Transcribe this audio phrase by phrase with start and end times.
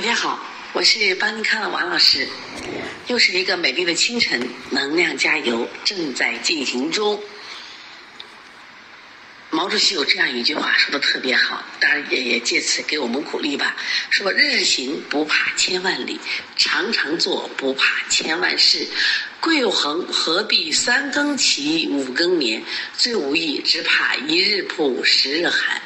[0.00, 0.42] 大家好，
[0.72, 2.26] 我是邦尼康的王老师。
[3.08, 7.22] 又是一个美丽的清晨，能量加油正在进行中。
[9.50, 13.76] 毛主席有这样一句话说的特别好，当然也也借此给我们鼓励吧。
[14.08, 16.18] 说日行不怕千万里，
[16.56, 18.86] 常常做不怕千万事。
[19.38, 22.62] 贵有恒何必三更起，五更眠？
[22.96, 25.82] 最无益，只怕一日曝，十日寒。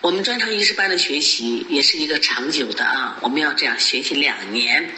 [0.00, 4.94] 我们专长医师班的学习也是一个长久的啊，我们要这样学习两年，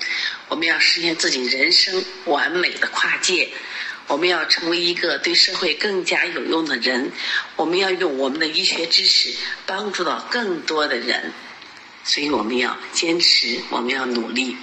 [0.48, 3.48] 我们要实现自己人生完美的跨界，
[4.06, 7.10] 我们要成为一个对社会更加有用的人，
[7.56, 9.32] 我们要用我们的医学知识
[9.64, 11.32] 帮助到更多的人，
[12.04, 14.54] 所以我们要坚持，我们要努力。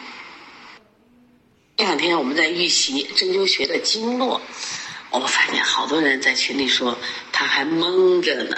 [1.78, 4.40] 这两天我们在预习针灸学的经络，
[5.10, 6.96] 我们发现好多人在群里说
[7.32, 8.56] 他还懵着呢。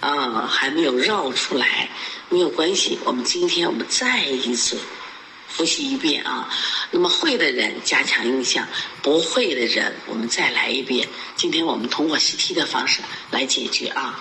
[0.00, 1.88] 啊，还没有绕出来，
[2.30, 2.98] 没有关系。
[3.04, 4.78] 我们今天我们再一次
[5.46, 6.48] 复习一遍啊。
[6.90, 8.66] 那么会的人加强印象，
[9.02, 11.06] 不会的人我们再来一遍。
[11.36, 14.18] 今天我们通过习题的方式来解决啊。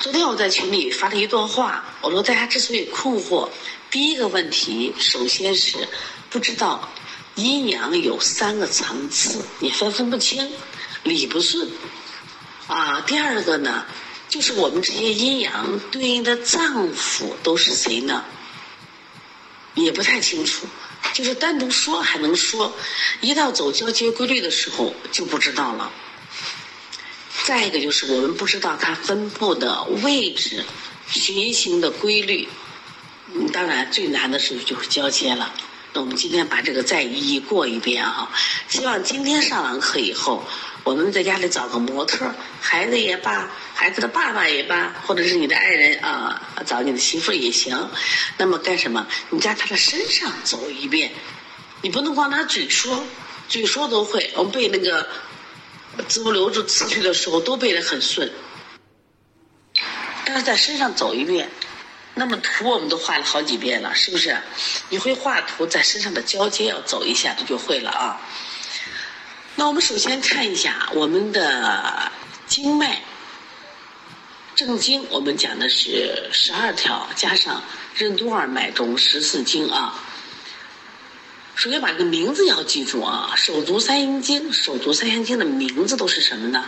[0.00, 3.48] 昨天我在群里发了一段话，我说大家之所以困惑，
[3.90, 5.88] 第一个问题首先是
[6.28, 6.88] 不知道
[7.36, 10.52] 阴阳有三个层次，你分分不清，
[11.04, 11.66] 理不顺。
[12.66, 13.84] 啊，第二个呢，
[14.28, 18.24] 就是我们这些阴阳对应的脏腑都是谁呢？
[19.74, 20.66] 也不太清楚，
[21.12, 22.72] 就是单独说还能说，
[23.20, 25.90] 一到走交接规律的时候就不知道了。
[27.44, 30.64] 再一个就是我们不知道它分布的位置、
[31.08, 32.48] 循行的规律。
[33.34, 35.52] 嗯当然最难的是就是交接了。
[35.94, 38.28] 那我们今天把这个再一一过一遍啊！
[38.68, 40.44] 希望今天上完课以后。
[40.82, 47.88] 我们在家里找个模特，孩子也罢，孩子的爸爸也罢，或者是你的爱人啊，找你的媳妇也行。
[48.36, 49.06] 那么干什么？
[49.30, 51.12] 你在他的身上走一遍，
[51.80, 53.02] 你不能光拿嘴说，
[53.48, 54.30] 嘴说都会。
[54.34, 55.08] 我们背那个
[56.06, 58.30] 子午流注词句的时候都背得很顺，
[60.26, 61.48] 但是在身上走一遍，
[62.14, 64.36] 那么图我们都画了好几遍了，是不是？
[64.88, 68.20] 你会画图，在身上的交接要走一下，这就会了啊。
[69.56, 72.12] 那我们首先看一下我们的
[72.46, 73.02] 经脉
[74.54, 77.62] 正经，我们讲的是十二条，加上
[77.96, 80.00] 任督二脉中十四经啊。
[81.56, 86.64] 首先把这个名字要记住啊，手足三阴经，手足三阴经的名字都是什么呢？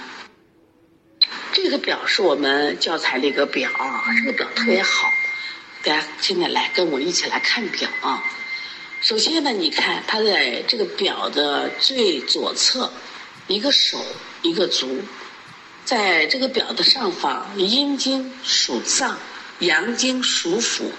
[1.53, 3.71] 这个表是我们教材的一个表，
[4.17, 5.09] 这个表特别好，
[5.87, 8.21] 大家现在来跟我一起来看表啊。
[9.03, 12.93] 首先呢，你看它在这个表的最左侧，
[13.47, 14.05] 一个手，
[14.43, 14.99] 一个足，
[15.85, 19.17] 在这个表的上方，阴经属脏，
[19.61, 20.91] 阳经属腑，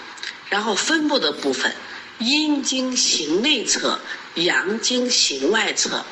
[0.49, 1.75] 然后分布的部分，
[2.19, 3.99] 阴经行内侧，
[4.35, 6.05] 阳经行外侧。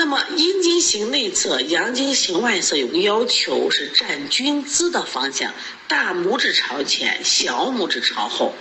[0.00, 5.52] 那么阴经行内侧，阳经行外侧有个要求是站均姿的方向，
[5.88, 8.54] 大拇指朝前，小拇指朝后。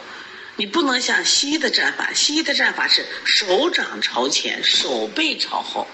[0.58, 5.88] 你不能像西医的站法，西医的站法是手掌朝前，手背朝后。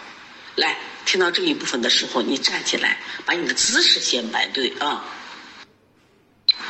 [0.55, 5.05] 来，听到这一部分的时候，你站起来，把你的姿势先摆对啊。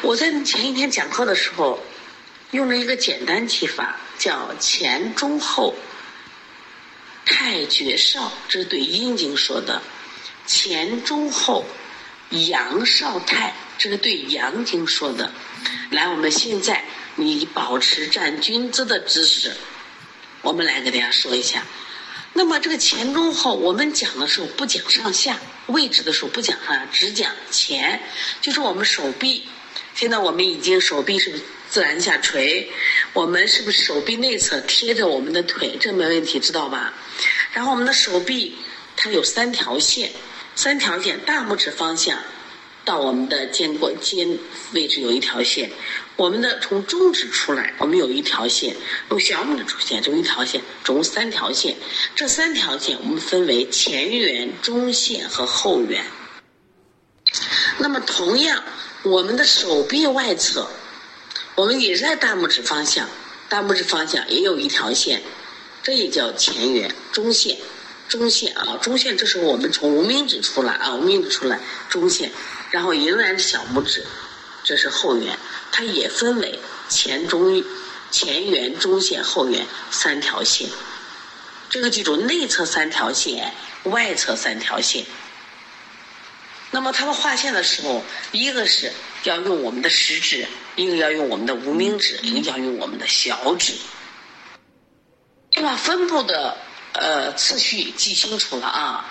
[0.01, 1.79] 我在前一天讲课的时候，
[2.51, 5.73] 用了一个简单记法，叫前中后
[7.25, 9.81] 太绝少，这是对阴经说的。
[10.45, 11.65] 前中后
[12.29, 15.31] 阳少太，这是对阳经说的。
[15.89, 16.85] 来，我们现在。
[17.17, 19.53] 你保持站军姿的姿势，
[20.41, 21.63] 我们来给大家说一下。
[22.33, 28.01] 那么这个前中后，我们讲的时候不讲上下位置的时候不讲上下，只讲前，
[28.41, 29.47] 就是我们手臂。
[29.93, 32.69] 现在我们已经手臂是不是自然下垂？
[33.13, 35.77] 我们是不是手臂内侧贴着我们的腿？
[35.79, 36.93] 这没问题，知道吧？
[37.55, 38.53] 然后我们的手臂
[38.97, 40.11] 它有三条线，
[40.55, 42.19] 三条线，大拇指方向。
[42.83, 44.37] 到我们的肩关肩
[44.73, 45.71] 位置有一条线，
[46.17, 48.75] 我们的从中指出来，我们有一条线，
[49.09, 51.75] 从小拇指出现就一条线，总共三条线。
[52.13, 56.05] 这三条线我们分为前缘、中线和后缘。
[57.79, 58.63] 那么同样，
[59.01, 60.69] 我们的手臂外侧，
[61.55, 63.09] 我们也在大拇指方向，
[63.49, 65.23] 大拇指方向也有一条线，
[65.85, 67.59] 这也叫前缘、中线、
[68.09, 69.15] 中线啊，中线。
[69.15, 71.59] 这时候我们从无名指出来啊，无名指出来，
[71.89, 72.31] 中线。
[72.71, 74.03] 然后仍然是小拇指，
[74.63, 75.37] 这是后缘，
[75.71, 76.59] 它也分为
[76.89, 77.63] 前中、
[78.09, 80.67] 前缘、中线、后缘三条线。
[81.69, 83.53] 这个记住，内侧三条线，
[83.83, 85.05] 外侧三条线。
[86.71, 88.91] 那么他们画线的时候，一个是
[89.25, 93.73] 要用我们的食指，一个要用我们的无名指，一个要用我们的小指。
[95.61, 96.57] 把分布的
[96.93, 99.09] 呃次序记清楚了啊。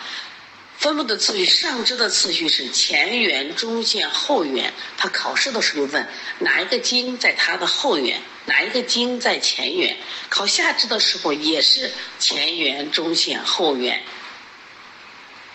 [0.76, 4.73] 分布的次序，上肢的次序是前缘、中线、后缘。
[4.99, 6.06] 他考试的时候问
[6.41, 9.96] 哪一个筋在它的后缘，哪一个筋在前缘。
[10.29, 14.02] 考下肢的时候也是前缘、中线、后缘。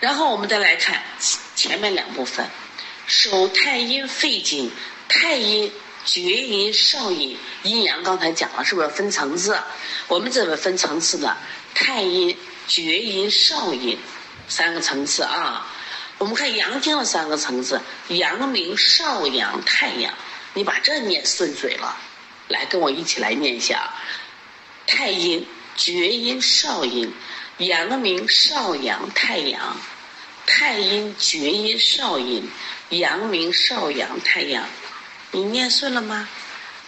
[0.00, 1.02] 然后我们再来看
[1.54, 2.48] 前面两部分，
[3.06, 4.72] 手太阴肺经，
[5.06, 5.70] 太阴、
[6.04, 9.58] 厥阴、少阴，阴阳刚才讲了，是不是分层次？
[10.08, 11.36] 我们怎么分层次的？
[11.74, 12.36] 太阴、
[12.66, 13.98] 厥阴、少阴。
[14.48, 15.66] 三个层次啊，
[16.18, 20.12] 我们看阳经的三个层次：阳明、少阳、太阳。
[20.54, 21.96] 你把这念顺嘴了，
[22.48, 23.94] 来跟我一起来念一下：
[24.88, 25.46] 太阴、
[25.76, 27.12] 厥阴、少阴；
[27.58, 29.76] 阳明、少阳、太阳；
[30.46, 32.42] 太阴、厥阴、少阴；
[32.88, 34.66] 阳明、少阳、太阳。
[35.32, 36.28] 你念顺了吗？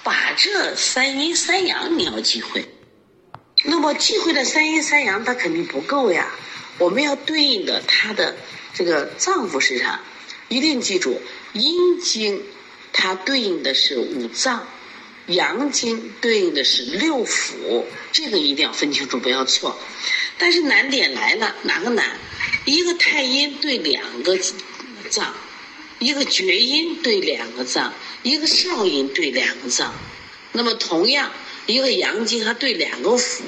[0.05, 2.69] 把这三阴三阳你要记会。
[3.62, 6.29] 那么记会的三阴三阳，它肯定不够呀。
[6.79, 8.35] 我们要对应的它的
[8.75, 10.00] 这个脏腑是啥？
[10.49, 11.23] 一定记住，
[11.53, 12.43] 阴经
[12.93, 14.67] 它对应的是五脏，
[15.27, 19.79] 阳经对应的是六腑，这个一定要分清楚，不要错。
[20.37, 22.19] 但是难点来了，哪个难？
[22.65, 24.37] 一个太阴对两个
[25.11, 25.33] 脏，
[26.00, 29.95] 一个厥阴对两个脏，一个少阴对两个脏。
[30.53, 31.33] 那么同样，
[31.67, 33.41] 一个阳经它对两个腑。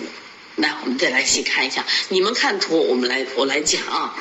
[0.56, 4.17] 来我们再来细看一下，你们看图，我们来我来讲啊。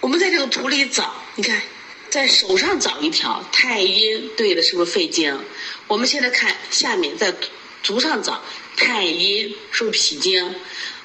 [0.00, 1.60] 我们在这个图里找，你看，
[2.08, 5.38] 在手上找一条太阴对的是不是肺经？
[5.86, 7.34] 我们现在看下面，在
[7.82, 8.42] 足上找
[8.76, 10.54] 太阴是不是脾经？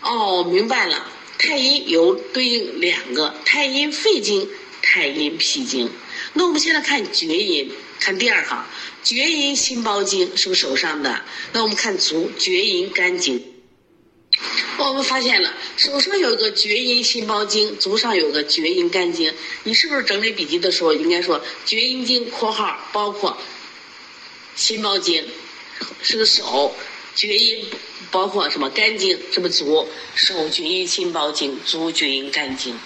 [0.01, 4.49] 哦，明白了，太阴有对应两个太阴肺经、
[4.81, 5.91] 太阴脾经。
[6.31, 7.71] 那我们现在看厥阴，
[8.03, 8.65] 看第二行，
[9.01, 11.21] 厥阴心包经是不是手上的？
[11.53, 13.41] 那我们看足厥阴肝经。
[14.77, 19.33] 我们发现了，手上有个厥阴心包经，足上有个厥阴肝经。
[19.63, 23.37] 你是不是整理笔记的时候应该说厥阴经（括号包括
[24.53, 25.25] 心包经）
[26.03, 26.75] 是个手，
[27.15, 27.65] 厥阴
[28.11, 29.17] 包括什么肝经？
[29.31, 29.87] 是不是足？
[30.13, 32.77] 手厥阴心包经，足厥阴肝经。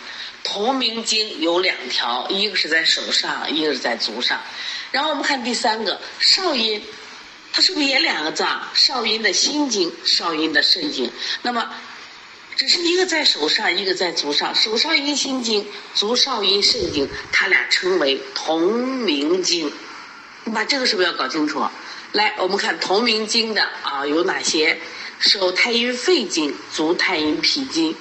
[0.43, 4.39] 同名经有两条，一个是在手上，一个是在足上。
[4.91, 6.81] 然后我们看第三个少阴。
[7.53, 8.61] 它是不是也两个脏？
[8.75, 11.09] 少阴的心经，少阴的肾经。
[11.41, 11.67] 那么，
[12.55, 14.53] 只是一个在手上，一个在足上。
[14.53, 19.71] 手少阴心经，足少阴肾经，它俩称为同名经。
[20.43, 21.65] 你把这个是不是要搞清楚？
[22.11, 24.79] 来，我们看同名经的啊有哪些？
[25.17, 27.95] 手太阴肺经，足太阴脾经，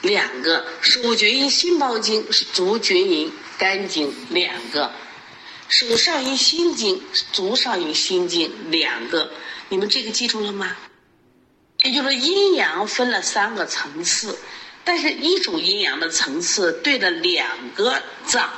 [0.00, 4.90] 两个；手厥阴心包经，足厥阴肝经，两个。
[5.70, 7.00] 手上阴心经，
[7.32, 9.30] 足上阴心经，两个，
[9.68, 10.76] 你们这个记住了吗？
[11.84, 14.36] 也就是阴阳分了三个层次，
[14.82, 18.50] 但是一种阴阳的层次对了两个脏，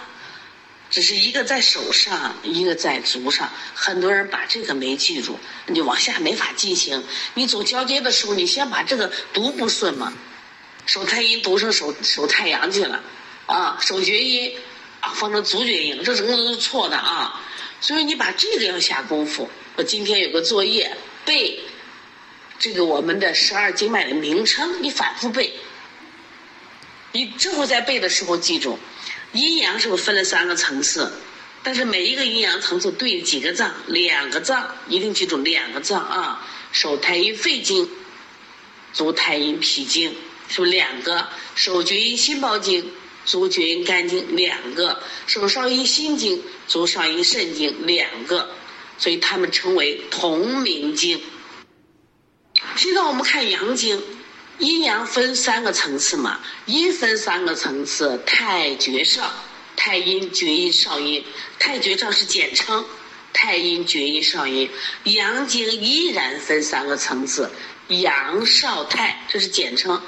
[0.90, 3.50] 只是一个在手上，一个在足上。
[3.74, 7.04] 很多人把这个没记住，你往下没法进行。
[7.34, 10.10] 你走交接的时候，你先把这个读不顺嘛，
[10.86, 13.04] 手太阴读成手手太阳去了，
[13.44, 14.56] 啊，手厥阴。
[15.02, 17.42] 啊，放成足厥阴，这整个都是错的啊！
[17.80, 19.50] 所以你把这个要下功夫。
[19.74, 21.58] 我今天有个作业，背
[22.56, 25.52] 这个我们的十二经脉的名称，你反复背。
[27.10, 28.78] 你之后在背的时候记住，
[29.32, 31.12] 阴阳是不是分了三个层次？
[31.64, 33.74] 但是每一个阴阳层次对应几个脏？
[33.88, 36.46] 两个脏，一定记住两个脏啊！
[36.70, 37.90] 手太阴肺经，
[38.92, 40.14] 足太阴脾经，
[40.48, 41.28] 是不是两个？
[41.56, 42.88] 手厥阴心包经。
[43.24, 48.50] 足厥阴肝经两个，手少阴心经，足少阴肾经两个，
[48.98, 51.20] 所以他们称为同名经。
[52.76, 54.02] 现在我们看阳经，
[54.58, 59.32] 阴阳分三个层次嘛，阴分三个层次，太厥少，
[59.76, 61.24] 太阴、厥阴、少阴，
[61.58, 62.84] 太厥少是简称，
[63.32, 64.68] 太阴、厥阴、少阴。
[65.04, 67.50] 阳经依然分三个层次，
[67.88, 70.00] 阳、少、太，这是简称。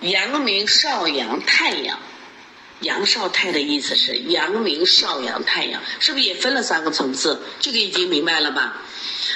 [0.00, 1.98] 阳明少阳太阳，
[2.80, 7.42] 阳少太的意思是阳明少阳太阳，是不是也分了三个层次？
[7.58, 8.82] 这个已经明白了吧？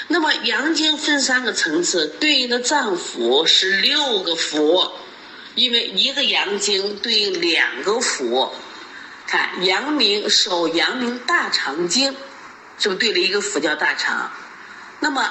[0.09, 4.91] 那么阳经分三个层次，对应的脏腑是六个腑，
[5.55, 8.51] 因为一个阳经对应两个腑。
[9.27, 12.15] 看阳明手阳明大肠经，
[12.79, 14.31] 是不是对了一个腑叫大肠？
[15.01, 15.29] 那么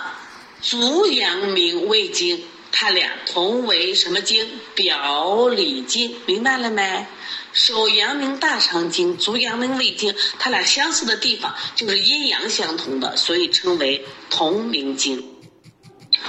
[0.62, 2.44] 足阳明胃经。
[2.72, 4.48] 它俩同为什么经？
[4.74, 7.06] 表里经，明白了没？
[7.54, 15.28] 手阳明大肠经、足阳明胃经，它俩相似的地方就是阴阳相同的，所以称为同名经。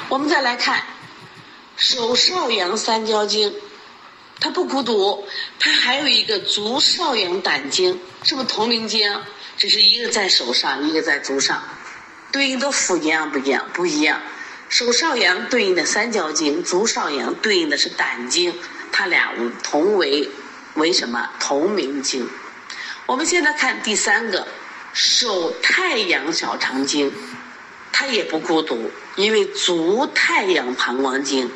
[0.08, 0.82] 我们再来看
[1.76, 3.54] 手少阳三焦经，
[4.40, 5.24] 它不孤独，
[5.60, 9.20] 它还有一个足少阳胆经，是不是同名经？
[9.56, 11.62] 只是一个在手上，一个在足上，
[12.32, 13.68] 对应的腑一样不一样？
[13.72, 14.20] 不一样。
[14.72, 18.54] 手少阳对应的三焦经，足少阳对应的是胆经，
[18.90, 20.26] 它俩同为
[20.76, 22.26] 为什么同名经？
[23.04, 24.48] 我们现在看第三个
[24.94, 27.12] 手太阳小肠经，
[27.92, 31.50] 它也不孤独，因为足太阳膀胱经，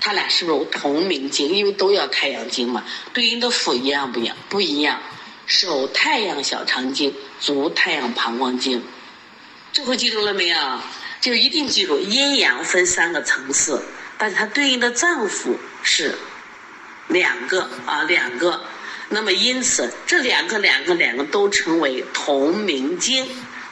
[0.00, 1.48] 它俩是不是同名经？
[1.48, 4.36] 因为都要太阳经嘛，对应的腑一样不一样？
[4.48, 5.00] 不一样。
[5.46, 8.84] 手太阳小肠经，足太阳膀胱经，
[9.72, 10.56] 这回记住了没有？
[11.22, 13.80] 就一定记住，阴阳分三个层次，
[14.18, 16.18] 但是它对应的脏腑是
[17.06, 18.60] 两个啊，两个。
[19.08, 23.24] 那么因此，这两个、两个、两个都称为同名经。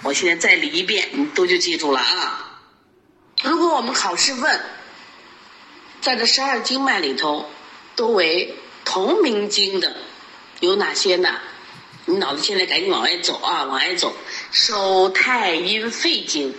[0.02, 2.60] 我现在再理一遍，你都就记住了啊。
[3.42, 4.60] 如果我们考试问，
[6.00, 7.50] 在这十二经脉里头，
[7.96, 8.54] 都为
[8.84, 9.96] 同名经的
[10.60, 11.34] 有哪些呢？
[12.04, 14.14] 你脑子现在赶紧往外走啊，往外走。
[14.52, 16.54] 手太阴肺经。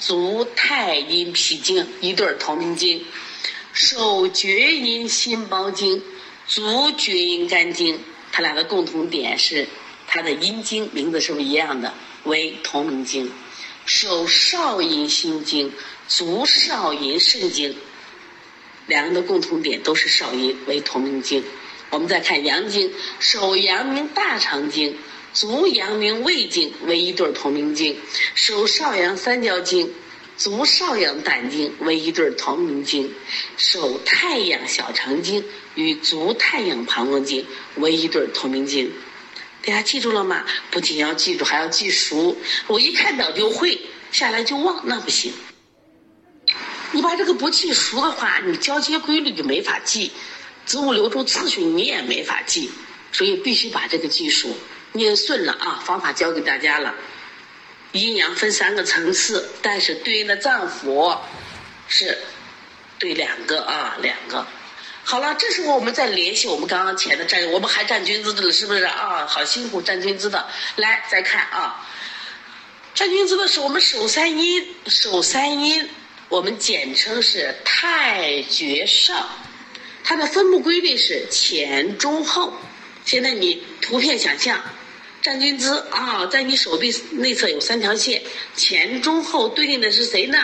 [0.00, 3.04] 足太阴脾经一对同名经，
[3.72, 6.02] 手厥阴心包经，
[6.46, 8.00] 足厥阴肝经，
[8.32, 9.68] 它俩的共同点是
[10.08, 11.92] 它的阴经名字是不是一样的？
[12.24, 13.30] 为同名经。
[13.84, 15.72] 手少阴心经，
[16.08, 17.76] 足少阴肾经，
[18.86, 21.44] 两个的共同点都是少阴为同名经。
[21.90, 24.96] 我们再看阳经，手阳明大肠经。
[25.32, 27.96] 足阳明胃经为一对同名经，
[28.34, 29.92] 手少阳三焦经、
[30.36, 33.14] 足少阳胆经为一对同名经，
[33.56, 35.44] 手太阳小肠经
[35.76, 37.46] 与足太阳膀胱经
[37.76, 38.92] 为一对同名经。
[39.64, 40.44] 大家记住了吗？
[40.70, 42.36] 不仅要记住，还要记熟。
[42.66, 43.78] 我一看表就会，
[44.10, 45.32] 下来就忘，那不行。
[46.90, 50.10] 你把这个不记熟的话，你交接规律就没法记，
[50.66, 52.68] 子午流注次序你也没法记，
[53.12, 54.48] 所以必须把这个记熟。
[54.92, 56.94] 念顺了啊，方法教给大家了。
[57.92, 61.18] 阴阳分三个层次，但是对应的脏腑
[61.88, 62.16] 是
[62.98, 64.46] 对两个啊，两个。
[65.02, 69.26] 好了，这时候我们再联系我们刚刚前的占，我们还站军姿的了，是不是啊？
[69.26, 70.46] 好辛苦站军姿的。
[70.76, 71.84] 来，再看啊，
[72.94, 75.88] 站军姿的是我们手三阴，手三阴
[76.28, 79.28] 我们简称是太绝少，
[80.04, 82.52] 它的分布规律是前中后。
[83.04, 84.62] 现在你图片想象。
[85.22, 88.22] 站军姿啊，在你手臂内侧有三条线，
[88.56, 90.38] 前中后对应的是谁呢？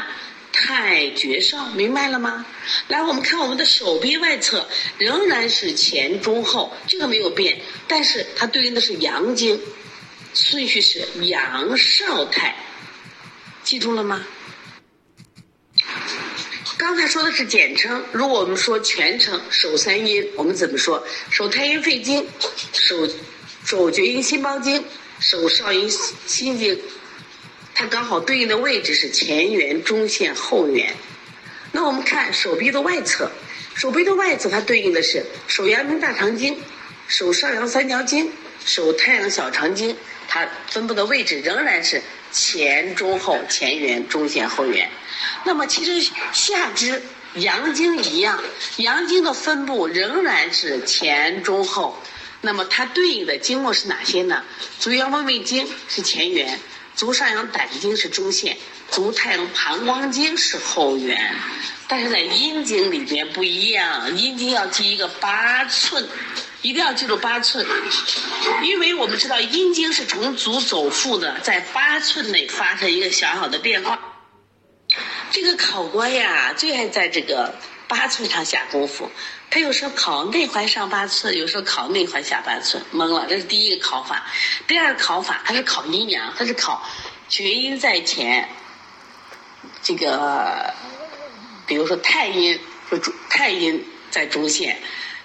[0.52, 2.44] 太绝少，明白了吗？
[2.88, 4.66] 来，我们看我们的手臂外侧，
[4.98, 9.60] 仍然是前中后，这个没有变，但是它对应的是阳经，
[10.34, 12.54] 顺序是阳少太，
[13.62, 14.24] 记住了吗？
[16.78, 21.02] 刚才说的是简称，如果我们说全称，手三阴，我们怎么说？
[21.30, 22.26] 手太阴肺经，
[22.72, 23.08] 手。
[23.66, 24.84] 手厥阴心包经，
[25.18, 26.80] 手少阴心经，
[27.74, 30.94] 它刚好对应的位置是前缘、中线、后缘。
[31.72, 33.28] 那我们看手臂的外侧，
[33.74, 36.62] 手臂的外侧它对应的是手阳明大肠经、
[37.08, 38.30] 手少阳三焦经、
[38.64, 39.96] 手太阳小肠经，
[40.28, 44.88] 它分布的位置仍然是前中后、前缘、中线、后缘。
[45.44, 47.02] 那么其实下肢
[47.34, 48.40] 阳经一样，
[48.76, 52.00] 阳经的分布仍然是前中后。
[52.46, 54.44] 那么它对应的经络是哪些呢？
[54.78, 56.60] 足阳明胃经是前缘，
[56.94, 58.56] 足少阳胆经是中线，
[58.88, 61.34] 足太阳膀胱经是后缘。
[61.88, 66.08] 但是在阴经里边不一样，阴经要记一个八寸，
[66.62, 67.66] 一定要记住八寸，
[68.62, 73.98] 因为我们知道阴经是从足走腹的，在八寸内发生一个小小的变化。
[75.32, 77.52] 这个考官呀，最爱在这个
[77.88, 79.10] 八寸上下功夫。
[79.48, 83.26] 他有时候考内环上八寸，有时候考内环下八寸，懵了。
[83.28, 84.26] 这是第一个考法。
[84.66, 86.82] 第二个考法，它是考阴阳，它是考
[87.28, 88.48] 厥阴在前，
[89.82, 90.74] 这个
[91.66, 92.58] 比如说太阴，
[92.90, 94.76] 就太阴在中线，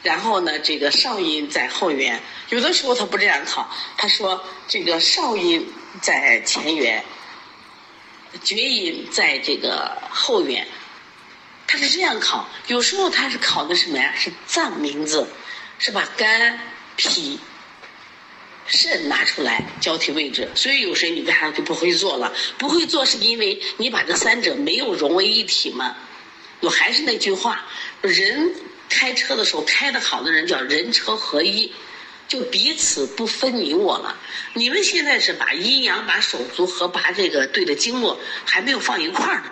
[0.04, 2.22] 然后呢，这个少阴在后缘。
[2.50, 5.68] 有的时候他不这样考，他说这个少阴
[6.02, 7.04] 在前缘，
[8.44, 10.68] 厥阴在这个后缘。
[11.72, 14.14] 他是这样考，有时候他是考的什么呀？
[14.14, 15.26] 是脏名字，
[15.80, 16.60] 是把肝、
[16.98, 17.40] 脾、
[18.68, 20.50] 肾拿出来交替位置。
[20.54, 25.96] 所以有时你的孩子就不会做了，不会做是因为你把这三者没有融为一体嘛。
[26.60, 27.66] 我还是那句话，
[28.02, 28.54] 人
[28.90, 31.74] 开车的时候开得好的人叫人车合一，
[32.28, 34.18] 就彼此不分你我了。
[34.56, 39.52] 你们现在是把阴阳、把手足和把这个对的经络还没有放一块儿呢，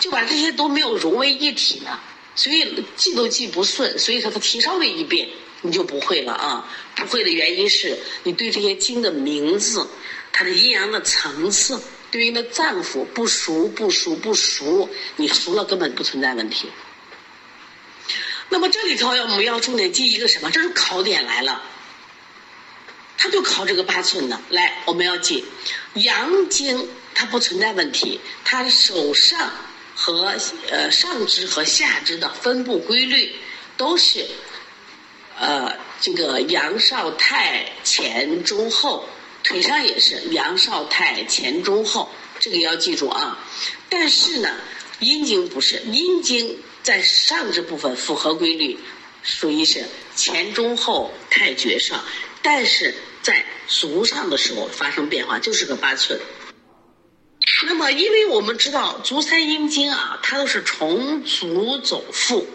[0.00, 1.98] 就把这些都没有融为一体呢，
[2.34, 3.98] 所以记都记不顺。
[3.98, 5.28] 所以说他提稍微一遍
[5.62, 6.68] 你就不会了啊！
[6.96, 9.88] 不会的原因是你对这些经的名字、
[10.32, 11.80] 它的阴阳的层次。
[12.10, 14.86] 对应的脏腑不熟不熟不熟，
[15.16, 16.68] 你熟了根本不存在问题。
[18.50, 20.50] 那么这里头要我们要重点记一个什么？
[20.50, 21.62] 这是考点来了，
[23.16, 24.38] 他就考这个八寸的。
[24.50, 25.42] 来，我们要记
[25.94, 29.52] 阳经，它不存在问题，它手上
[29.94, 30.34] 和
[30.70, 33.34] 呃上肢和下肢的分布规律
[33.76, 34.26] 都是
[35.38, 39.08] 呃这个阳少太前中后。
[39.44, 43.44] 腿上也是阳少太前中后，这个要记住啊。
[43.88, 44.48] 但是呢，
[45.00, 48.78] 阴经不是，阴经在上肢部分符合规律，
[49.24, 52.04] 属于是前中后太绝上，
[52.40, 56.20] 但是在足上的时候发生变化，就是个八寸。
[57.66, 62.46] 那么，因为我们知道足三阴经啊，它都是从足走腹，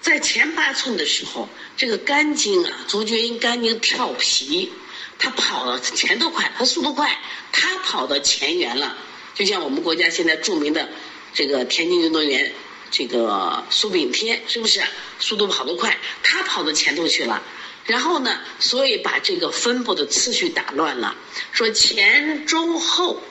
[0.00, 4.72] 在前八寸的时候，这个肝经啊，足厥阴肝经跳皮。
[5.18, 7.18] 它跑的前头快，它速度快，
[7.50, 8.98] 它跑到前缘了。
[9.34, 10.90] 就像我们国家现在著名的
[11.32, 12.52] 这个田径运动员，
[12.90, 14.82] 这个苏炳添，是不是
[15.18, 15.98] 速度跑得快？
[16.22, 17.42] 他跑到前头去了。
[17.86, 21.16] 然后呢，所以把这个分布的次序打乱了。
[21.52, 23.22] 说前中后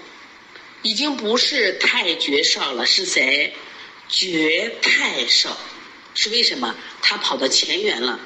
[0.86, 3.56] 已经不是太绝少了，是谁？
[4.08, 5.58] 绝太少，
[6.14, 6.76] 是为什么？
[7.02, 8.20] 他跑到前缘了。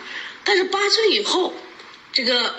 [0.43, 1.53] 但是八岁以后，
[2.11, 2.53] 这个。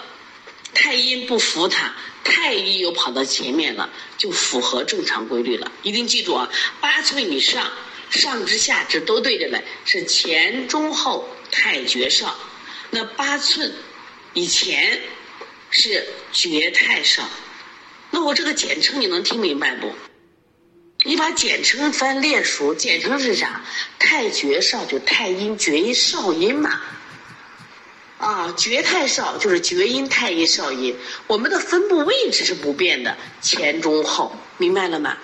[0.72, 1.92] 太阴不服他，
[2.22, 5.70] 太阴又跑到前面了，就符合正常规律了。
[5.82, 6.48] 一定记住啊，
[6.80, 7.68] 八寸以上，
[8.08, 12.38] 上肢下肢都对着来，是前中后太绝少。
[12.90, 13.74] 那八寸
[14.32, 15.00] 以前
[15.70, 17.28] 是绝太少。
[18.10, 19.92] 那我这个简称你能听明白不？
[21.04, 23.64] 你把简称翻练熟，简称是啥？
[23.98, 26.80] 太绝少就太阴绝阴少阴嘛。
[28.18, 30.94] 啊，绝太少就是绝阴太阴少阴，
[31.26, 35.16] 我们的分布位置是不变的，前中后，明白了吗？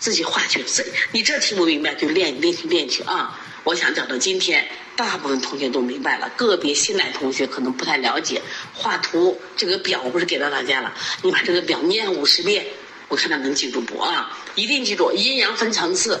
[0.00, 3.40] 自己画去，自你这听不明白就练练去练去啊！
[3.62, 8.42] 我想讲到今天，大部分同学都明白了，个别新来同学可能不太了解。
[8.74, 12.66] 画图这个表不是给到大家了，你把这个表念五十遍，
[13.08, 14.38] 我看他能记住不啊？
[14.54, 16.20] 一定记住，阴阳分层次。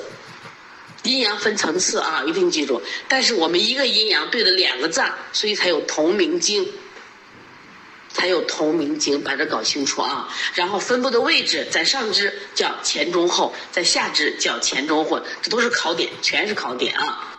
[1.04, 2.80] 阴阳分层次啊，一定记住。
[3.08, 6.68] 但是我们一个阴阳对了两个脏，所以才有同名经，
[8.08, 10.28] 才有同名经，把这搞清楚啊。
[10.54, 17.31] 然后分布的位置，在上肢叫前中后，在下肢叫前中后，这都是考点，全是考点啊。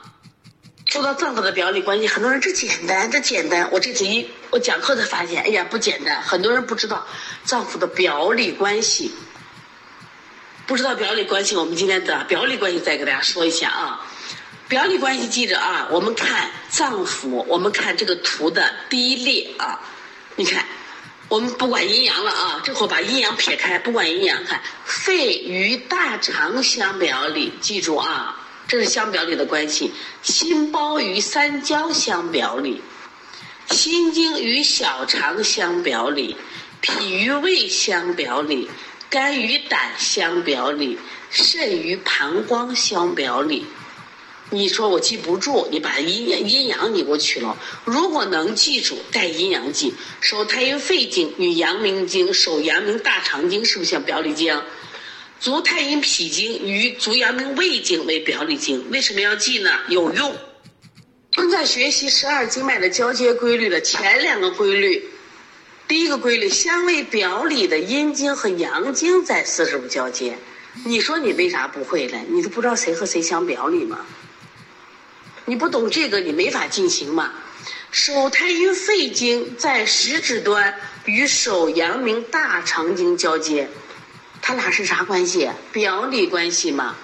[0.94, 3.68] 说到脏腑的表里关系，很多人这简单，这简单。
[3.72, 7.04] 我这次一我讲课才发现，哎呀不简单，很多人不知道
[7.44, 9.12] 脏腑的表里关系。
[10.68, 14.06] 不知道表里关系，我们今天的表里关系再给大家说一下啊。
[14.68, 19.80] 表里关系记着啊，我们看脏腑，我们看这个图的第一列啊。
[20.36, 20.64] 你看，
[21.28, 29.92] 我们不管阴阳了啊，这会把阴阳撇开，不管阴阳，看肺与大肠相表里，记住啊，这是相表里的关系。
[30.22, 32.82] 心包与三焦相表里，
[33.70, 36.36] 心经与小肠相表里，
[36.82, 38.70] 脾与胃相表里。
[39.10, 40.98] 肝与胆相表里，
[41.30, 43.68] 肾与膀胱相表里。
[44.50, 47.56] 你说我记不住，你把阴阳阴阳你给我取了。
[47.86, 49.94] 如果能记住，带阴阳记。
[50.20, 54.60] 手太阴肺经与阳明经、手阳明大肠经是不是相表里经？
[55.44, 58.90] 足太阴脾经与足阳明胃经为表里经。
[58.92, 59.72] 为什么要记呢？
[59.90, 60.34] 有用。
[61.32, 65.04] 正在学习十二经脉的交接规律的前两个规律。
[65.86, 70.38] 第一个规律，相位表里的阴经和阳经在四十五交接。
[70.86, 72.18] 你说你为啥不会呢？
[72.30, 74.06] 你都不知道谁和谁相表里吗？
[75.44, 77.34] 你不懂这个，你没法进行嘛。
[77.92, 83.68] 手太阴肺经在食指端与手阳明大肠经交接，
[84.46, 85.50] 它俩是啥关系？
[85.72, 86.98] 表里关系嘛。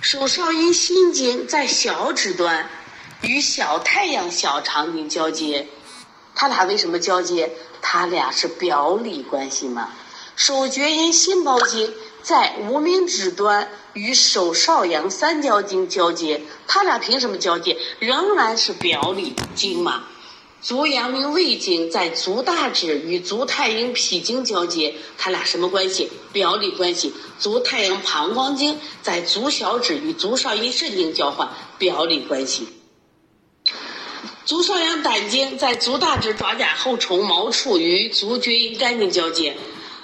[0.00, 2.70] 手少阴心经在小指端
[3.22, 5.66] 与小太阳小肠经交接，
[6.36, 7.50] 它俩为什么交接？
[7.82, 9.88] 他俩是表里关系吗？
[10.36, 17.76] 手厥阴心包经在无名指端与手少阳三焦经交接，他俩凭什么交接？
[17.98, 20.04] 仍然是表里经吗？
[20.60, 26.10] 足阳明胃经在足大趾与足太阴脾经交接，它俩什么关系？
[26.32, 27.14] 表里关系。
[27.38, 32.66] 足太阳膀胱经在足小趾与足少阴肾经交换，表里关系。
[34.44, 39.56] 足少阳胆经在足大趾爪甲后重毛处与足厥阴肝经交接。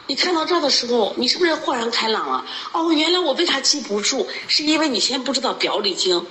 [0.06, 2.46] 你看到这儿的时候，你是不是豁然开朗了？
[2.72, 4.28] 哦，原来我为啥记不住？
[4.46, 6.24] 是因为你先不知道表里经。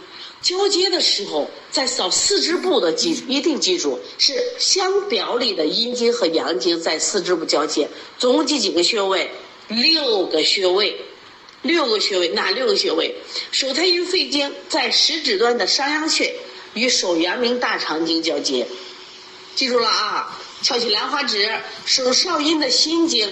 [0.43, 7.87] 交接的时候，在扫四肢部的记，一定记住是相表里的阴经和阳经在四肢部交接。
[8.19, 9.31] 总共记几个穴位？
[9.69, 10.99] 六个穴位，
[11.61, 13.15] 六个穴位，哪六个穴位？
[13.51, 16.35] 手太阴肺经在食指端的商阳穴
[16.73, 18.67] 与手阳明大肠经交接，
[19.55, 20.41] 记住了啊！
[20.61, 21.49] 翘起兰花指。
[21.85, 23.31] 手少阴的心经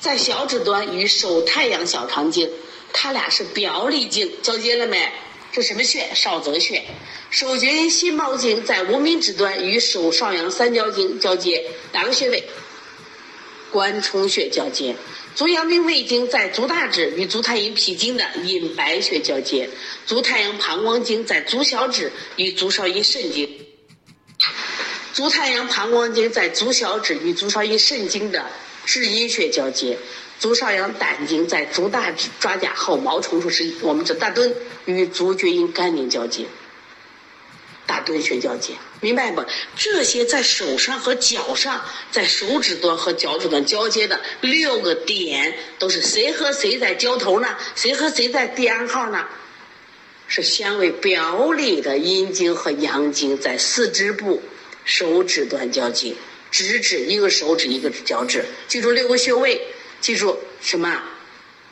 [0.00, 2.50] 在小指端与手太阳小肠经，
[2.92, 5.08] 它俩是表里经，交接了没？
[5.52, 6.08] 是什么穴？
[6.14, 6.82] 少泽穴。
[7.30, 12.44] 手厥阴心包经在无名指端与手少阳三焦经交接，哪个穴位？
[13.70, 14.94] 关冲穴交接。
[15.34, 19.70] 足阳明胃经在足大指与足太阴脾经的隐白穴交接。
[20.04, 23.48] 足太阳膀胱经在足小指与足少阴肾经。
[25.12, 28.44] 足太阳膀胱经在足小指与足少阴肾经的
[28.84, 29.96] 至阴穴交接。
[30.40, 36.46] 足少阳胆经在足大趾爪甲后毛虫处是我们这大敦与足厥阴肝经交接，
[37.86, 38.72] 大敦穴交接，
[39.02, 39.44] 明白不？
[39.76, 47.48] 这些在手上和脚上，在手指端和脚趾端交接的六个点，都是谁和谁在交头呢？
[47.74, 49.26] 谁和谁在第二号呢？
[50.26, 54.42] 是相位表里的阴经和阳经在四肢部
[54.86, 56.14] 手指端交接，
[56.50, 59.60] 指指一个手指一个脚趾，记住六个穴位。
[60.00, 61.00] 记住什么？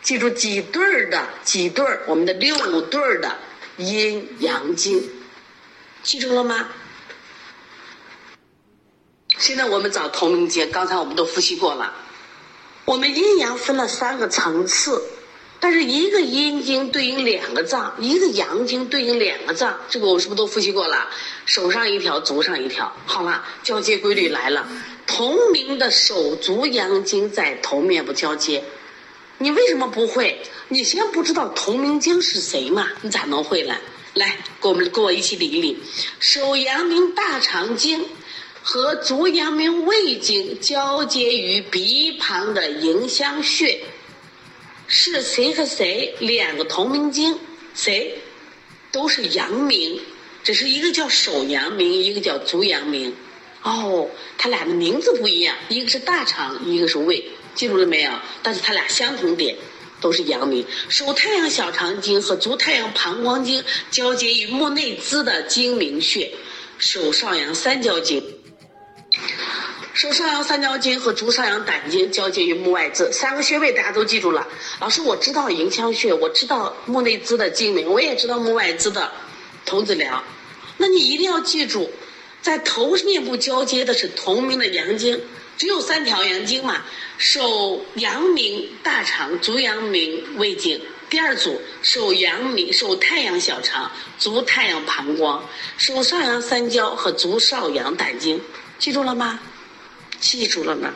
[0.01, 3.37] 记住几对儿的几对儿，我们的六对儿的
[3.77, 5.03] 阴阳经，
[6.03, 6.69] 记住了吗？
[9.37, 11.93] 现在我们找同名节，刚才我们都复习过了。
[12.85, 15.03] 我们阴阳分了三个层次，
[15.61, 21.09] 但是一个阴经对应两个脏，一个阳经对应两个脏，这个我是不是都复习过了？
[21.45, 22.91] 手上一条，足上一条。
[23.05, 24.67] 好了，交接规律来了。
[25.09, 28.63] 同名的手足阳经在头面部交接，
[29.39, 30.39] 你为什么不会？
[30.69, 32.87] 你先不知道同名经是谁嘛？
[33.01, 33.75] 你咋能会呢？
[34.15, 35.79] 来，跟我们跟我一起理一理。
[36.21, 38.05] 手阳明大肠经
[38.63, 43.81] 和足阳明胃经交接于鼻旁的迎香穴，
[44.87, 46.15] 是谁和谁？
[46.21, 47.39] 两个同名经，
[47.75, 48.19] 谁？
[48.93, 50.01] 都是阳明，
[50.45, 53.15] 只是一个叫手阳明，一个叫足阳明。
[53.63, 58.11] 哦，它俩的名字不一样，一个是大肠，一个是胃，记住了没有？
[58.43, 59.57] 但是它俩相同点，
[60.01, 60.65] 都是阳明。
[60.89, 66.31] 手太阳小肠经和足太阳膀胱经交接于目内眦的睛明穴，
[66.79, 68.23] 手少阳三焦经。
[69.93, 74.47] 手少阳三焦经和足少阳胆经交接于目外眦，三个穴位大家都记住了。
[74.81, 79.11] 老师，我知道迎香穴，我知道目内眦的睛明，我也知道目外眦的
[79.67, 80.21] 童子髎，
[80.77, 81.91] 那你一定要记住。
[82.41, 85.21] 在头面部交接的是同名的阳经，
[85.57, 86.85] 只有三条阳经嘛。
[87.19, 90.81] 手阳明大肠，足阳明胃经。
[91.11, 95.43] 第二组手阳明手太阳小肠，足太阳膀胱，
[95.77, 98.41] 手少阳三焦和足少阳胆经，
[98.79, 99.41] 记住了吗？
[100.21, 100.95] 记住了吗。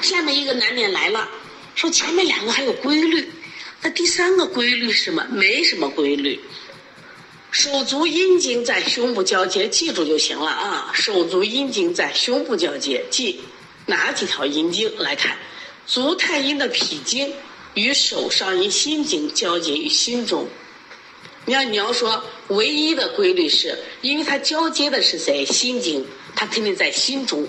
[0.00, 1.28] 下面一个难点来了，
[1.74, 3.28] 说前面两个还有规律，
[3.80, 5.26] 那第三个规律是什么？
[5.30, 6.38] 没什么规律。
[7.52, 10.90] 手足阴经在胸部交接，记住就行了啊！
[10.94, 13.42] 手足阴经在胸部交接，记
[13.84, 14.90] 哪几条阴经？
[14.96, 15.36] 来看，
[15.86, 17.30] 足太阴的脾经
[17.74, 20.48] 与手少阴心经交接于心中。
[21.44, 25.44] 你要你要说唯一的规律是，因为它交接的是谁？
[25.44, 27.46] 心经，它肯定在心中，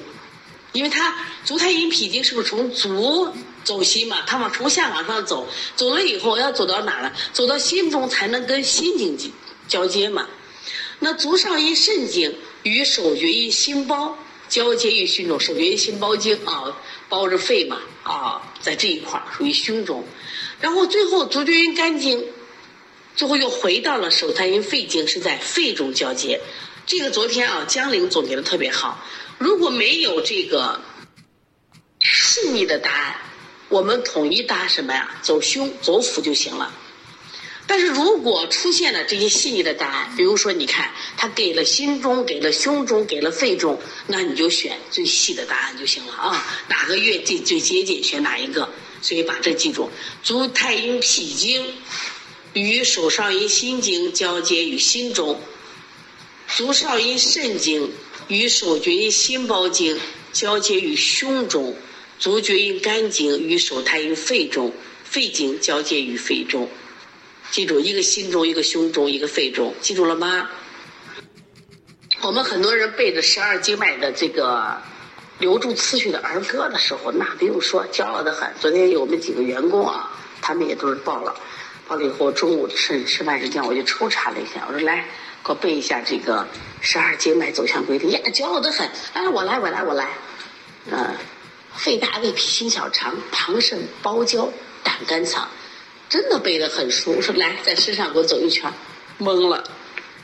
[0.73, 3.29] 因为它足太阴脾经是不是从足
[3.63, 4.23] 走心嘛？
[4.27, 7.13] 它往从下往上走，走了以后要走到哪了？
[7.31, 9.15] 走到心中才能跟心经
[9.67, 9.87] 交。
[9.87, 10.27] 接嘛，
[10.99, 14.17] 那足少阴肾经与手厥阴心包
[14.49, 20.05] 交接于胸中，手厥阴心包经啊，包着肺嘛啊，在这一块属于胸中，
[20.61, 22.25] 然后最后足厥阴肝经，
[23.15, 26.39] 最后又回到了手太阴肺经，是在肺中交接。
[26.85, 29.03] 这个昨天啊，江玲总结的特别好。
[29.37, 30.81] 如果没有这个
[31.99, 33.15] 细腻的答案，
[33.69, 35.15] 我们统一答什么呀？
[35.21, 36.73] 走胸走腹就行了。
[37.65, 46.45] 但是如果出现了这些细腻的答案，比如说，你看他给了心中，给了胸中，给了肺中，那你就选最细的答案就行了啊。
[46.67, 48.69] 哪个月最最接近，选哪一个。
[49.01, 49.89] 所以把这记住：
[50.23, 51.73] 足太阴脾经
[52.53, 55.41] 与手少阴心经交接于心中，
[56.47, 57.91] 足少阴肾经
[58.27, 59.99] 与手厥阴心包经
[60.31, 61.75] 交接于胸中，
[62.17, 64.73] 足厥阴肝经与手太阴肺中，
[65.03, 66.69] 肺经交接于肺中。
[67.53, 70.49] 记住，一个心中，一个胸中，一个肺中，记住了吗？
[72.21, 74.81] 我们很多人背着十二经脉的这个
[75.37, 78.51] 留住次序的儿歌的时候，那不用说，骄傲的很。
[78.59, 80.11] 昨天有我们几个员工啊，
[80.41, 81.35] 他们也都是报了，
[81.87, 85.05] 报了以后，中午吃吃饭时间，我就抽查了一下，我说来，
[85.45, 86.47] 给我背一下这个
[86.81, 88.89] 十二经脉走向规律，呀，骄傲的很。
[89.13, 90.09] 哎，我来，我来，我来。
[90.89, 91.15] 嗯，
[91.75, 94.51] 肺大胃脾心小肠膀肾包胶
[94.83, 95.47] 胆肝藏，
[96.09, 97.13] 真的背得很熟。
[97.13, 98.71] 我说来，在身上给我走一圈，
[99.19, 99.63] 懵了，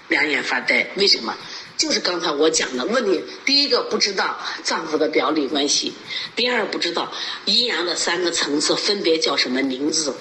[0.07, 1.35] 两眼发呆，为什么？
[1.77, 5.93] 就是刚才我讲的问题，第一个不知道脏腑的表里关系，
[6.35, 7.09] 第二不知道
[7.45, 10.13] 阴阳的三个层次分别叫什么名字，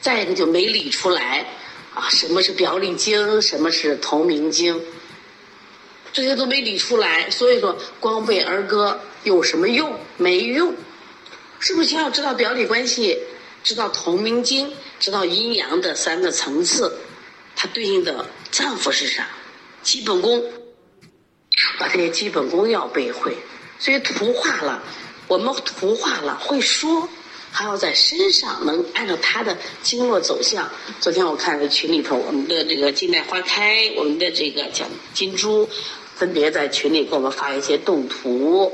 [0.00, 1.44] 再一个就没理出来
[1.94, 4.80] 啊，什么是表里经，什么是同名经，
[6.10, 10.00] 这些都没理出来，所以说光背儿歌有什么用？
[10.16, 10.74] 没用，
[11.58, 13.18] 是不是先要知道表里关系，
[13.62, 16.98] 知道同名经，知道阴阳的三个层次，
[17.56, 19.28] 它对应的脏腑是啥？
[19.82, 20.42] 基本功。
[21.76, 23.36] 把这些基本功要背会，
[23.80, 24.80] 所以图画了，
[25.26, 27.08] 我们图画了会说，
[27.50, 30.70] 还要在身上能按照它的经络走向。
[31.00, 35.68] 昨天我看在群里头，我们的这个金代花开，我们的这个讲金珠，
[36.14, 38.72] 分别在群里给我们发一些动图，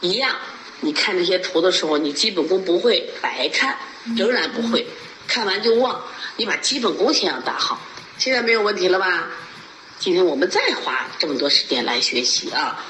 [0.00, 0.36] 一样。
[0.80, 3.78] 你看这些图的时候，你基本功不会白看，
[4.16, 4.86] 仍然不会，
[5.26, 6.00] 看完就忘。
[6.36, 7.80] 你把基本功先要打好，
[8.18, 9.26] 现在没有问题了吧？
[9.98, 12.82] 今天我们再花这么多时间来学习啊！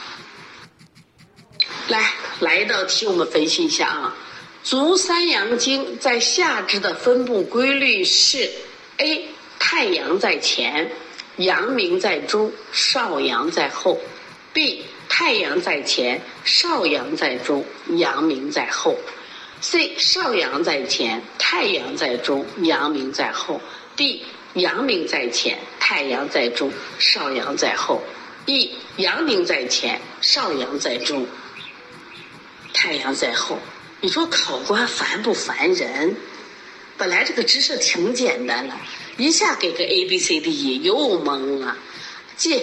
[1.88, 4.14] 来，来一道题，我们分析一下啊。
[4.62, 8.48] 足三阳经在下肢的分布规律是
[8.98, 9.28] ：A.
[9.58, 10.92] 太阳在前，
[11.38, 14.00] 阳明在中，少阳在后
[14.54, 14.82] ；B.
[15.08, 17.64] 太阳在前，少阳在中，
[17.96, 18.96] 阳明在后
[19.60, 19.98] ；C.
[19.98, 23.60] 少阳在前，太阳在中，阳明在后
[23.96, 24.22] ；D.
[24.54, 28.02] 阳明在前，太阳在中，少阳在后。
[28.46, 31.26] 一阳明在前，少阳在中，
[32.72, 33.58] 太阳在后。
[34.00, 36.16] 你说考官烦不烦人？
[36.96, 38.74] 本来这个知识挺简单的，
[39.18, 41.76] 一下给个 A B C D E 又懵了。
[42.36, 42.62] 记，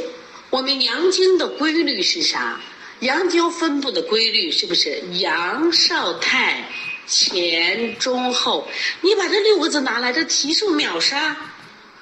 [0.50, 2.60] 我们阳经的规律是啥？
[3.00, 6.68] 阳经分布的规律是不是阳少太
[7.08, 8.68] 前中后？
[9.02, 11.36] 你把这六个字拿来，这题是秒杀。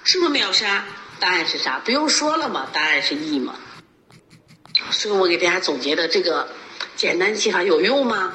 [0.03, 0.85] 是不是秒杀？
[1.19, 1.79] 答案是啥？
[1.79, 3.55] 不用说了嘛，答案是 E 嘛。
[4.91, 6.49] 所以我给大家总结的这个
[6.95, 8.33] 简单记法有用吗？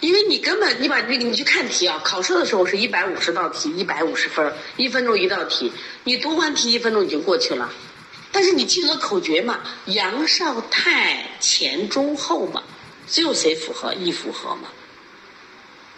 [0.00, 5.72] 因为你根本你把那个你去看题啊，考试的时候是一百五十道题，一百五十分，一分钟一道题，
[6.04, 7.72] 你读完题一分钟已经过去了。
[8.30, 12.62] 但是你记住口诀嘛，杨少太前中后嘛，
[13.08, 14.68] 只有谁符合？E 符合嘛？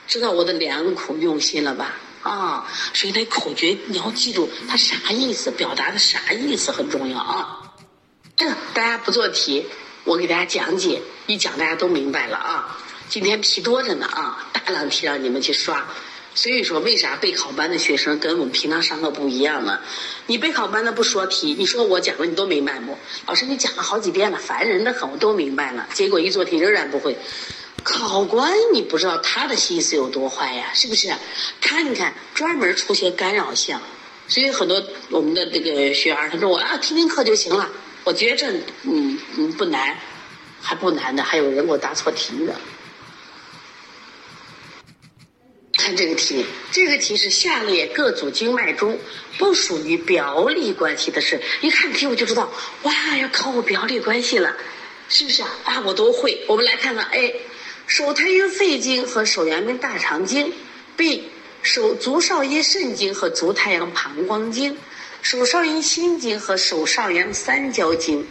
[0.08, 1.94] 知道我的良苦用心了吧？
[2.22, 7.60] 啊，所以那口诀你要记住它啥意思，表达的啥意思很重要啊。
[8.34, 9.66] 这大家不做题，
[10.04, 12.78] 我给大家讲解，一讲大家都明白了啊。
[13.10, 15.86] 今天题多着呢啊，大量题让你们去刷。
[16.34, 19.80] 所以说，为啥备考班的学生跟我们平常上课不一样呢？
[20.26, 22.96] 你备考班的不说题，你说我讲的你都明白不？
[23.26, 27.18] 老师你讲了好几遍了，烦人的很，我都明白了，结果一做题仍然不会。
[27.88, 30.70] 考官，你不知道他的心思有多坏呀？
[30.74, 31.10] 是不是？
[31.58, 33.80] 他你看，专门出些干扰项，
[34.28, 37.70] 所以很多我们的这个学员他说我啊听听课就行了。
[38.04, 38.46] 我觉着
[38.82, 39.96] 嗯嗯不难，
[40.60, 42.54] 还不难的，还有人给我答错题的。
[45.72, 48.98] 看这个题，这个题是下列各组经脉中
[49.38, 51.40] 不属于表里关系的事。
[51.62, 54.54] 一看题我就知道，哇，要考我表里关系了，
[55.08, 55.48] 是不是啊？
[55.64, 56.44] 啊，我都会。
[56.46, 57.32] 我们来看看，哎。
[57.88, 60.52] 手太阴肺经和手阳明大肠经
[60.94, 61.30] ，B
[61.62, 64.76] 手足少阴肾经和足太阳膀胱经，
[65.22, 68.26] 手少阴心经和手少阳三焦经，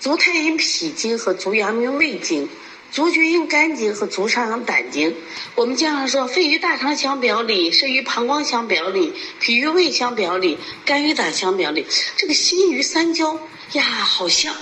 [0.00, 2.48] 足太阴脾经和足阳明胃经，
[2.90, 5.14] 足厥阴肝经和足少阳胆经。
[5.54, 11.86] 我们经常说，肺与大肠相表里，肾与膀胱相表里，脾与胃相表里，肝与胆相表里。
[12.16, 13.38] 这个心与三焦
[13.74, 14.52] 呀，好像。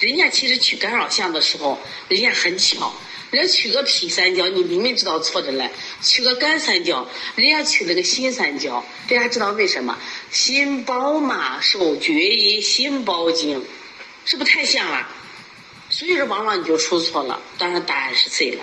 [0.00, 2.94] 人家其实取干扰项的时候，人家很巧，
[3.30, 5.68] 人家取个脾三焦，你明明知道错着嘞；
[6.02, 8.84] 取个肝三焦，人家取了个心三焦。
[9.08, 9.98] 大家知道为什么？
[10.30, 13.64] 心包嘛，手厥阴心包经，
[14.24, 15.08] 是不是太像了？
[15.90, 17.40] 所以说，往往你就出错了。
[17.58, 18.62] 当然，答案是 C 了。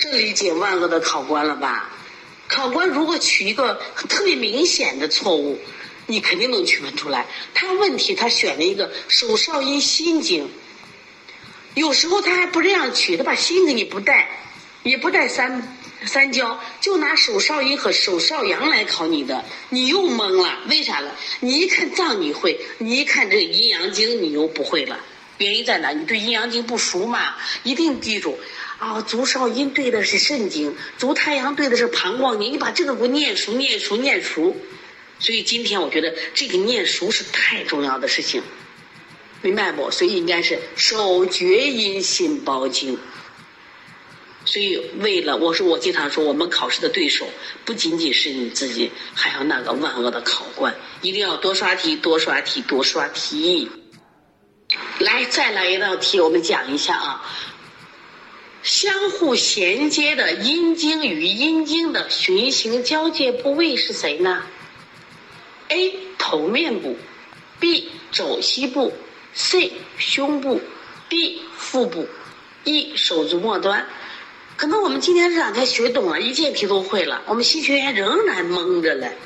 [0.00, 1.90] 这理解万恶的考官了吧？
[2.46, 5.58] 考官如果取一个特别明显的错误。
[6.12, 7.26] 你肯定能区分出来。
[7.54, 10.50] 他问题他选了一个手少阴心经，
[11.72, 14.28] 有时候他还不这样取，他把心给你不带，
[14.82, 21.16] 也不带三三焦，就拿手少阴和手少阳来考你的，你又懵了，为啥了？
[21.40, 24.98] 你一看脏你会，你一看这个阴阳经你又不会了。
[25.38, 25.92] 原因在哪？
[25.92, 27.36] 你对阴阳经不熟嘛？
[27.62, 28.38] 一定记住，
[28.78, 32.52] 啊，足少阴对的是肾经，足太阳对的是膀胱经。
[32.52, 34.54] 你把这个给我念熟、念熟、念熟。
[35.22, 38.42] 所以今天我觉得这个念熟是太重要的事情，
[39.40, 39.88] 明白不？
[39.92, 42.98] 所以应该是手厥阴心包经。
[44.44, 47.28] 所以为了我说，我经常说，我们考试的对手
[47.64, 53.70] 不仅仅是你自己，还有那个万恶的考官，一定要多刷题、多刷题、多刷题。
[54.98, 57.32] 来，再来一道题，我们讲一下啊。
[58.64, 64.42] 相互衔接的阴经与阴经的循行交界部位是谁呢
[65.72, 65.94] ？A.
[66.18, 66.98] 头面部
[67.58, 67.90] ，B.
[68.10, 68.92] 肘膝部
[69.32, 69.72] ，C.
[69.96, 70.60] 胸部
[71.08, 71.40] ，D.
[71.56, 72.06] 腹部
[72.64, 72.94] ，E.
[72.94, 73.86] 手足末端。
[74.56, 79.16] 可能我们今天这两天学懂了，一件题都会了，我们新学员仍然懵着嘞。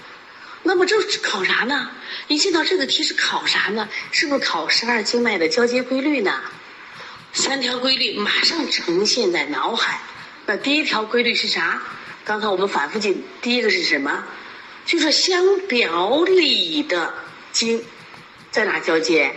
[0.62, 1.90] 那么这考啥呢？
[2.28, 3.88] 一见到这个题是考啥呢？
[4.12, 6.40] 是不是考十二经脉的交接规律呢？
[7.32, 10.00] 三条规律马上呈现在脑海。
[10.46, 11.82] 那第一条规律是啥？
[12.24, 14.24] 刚才我们反复记，第一个是什么？
[14.87, 17.12] 就是相表里的
[17.53, 17.85] 经
[18.53, 19.35] 在哪交接？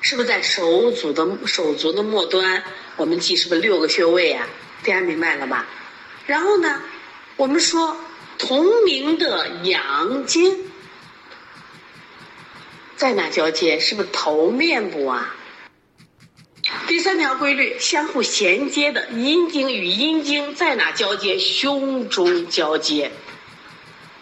[0.00, 2.62] 是不是在手足的手足的末端？
[2.96, 4.48] 我们记是不是六个穴位啊？
[4.84, 5.66] 大家明白了吧？
[6.26, 6.80] 然后呢，
[7.36, 7.96] 我们说
[8.38, 10.70] 同名的阳经。
[12.96, 13.80] 在哪交接？
[13.80, 15.34] 是不是头面部啊？
[16.86, 21.38] 第三条规律，相互衔接的阴经与阴经在哪交接？
[21.38, 23.10] 胸中交接。